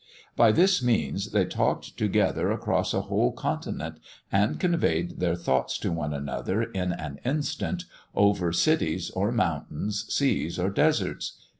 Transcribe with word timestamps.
By 0.35 0.51
this 0.51 0.81
means, 0.81 1.29
they 1.31 1.45
talked 1.45 1.95
together 1.95 2.51
across 2.51 2.91
a 2.91 3.01
whole 3.01 3.31
continent, 3.31 3.99
and 4.31 4.59
conveyed 4.59 5.19
their 5.19 5.35
thoughts 5.35 5.77
to 5.77 5.91
one 5.91 6.11
another, 6.11 6.63
in 6.63 6.91
an 6.91 7.19
instant, 7.23 7.83
over 8.15 8.51
cities 8.51 9.11
or 9.11 9.31
mountains, 9.31 10.11
seas 10.11 10.57
or 10.57 10.71
deserts.... 10.71 11.37